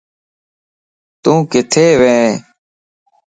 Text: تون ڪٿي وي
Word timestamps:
تون 1.21 1.37
ڪٿي 1.51 1.87
وي 1.99 2.17